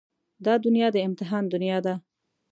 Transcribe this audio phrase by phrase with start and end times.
[0.45, 1.95] دا دنيا د امتحان دنيا ده.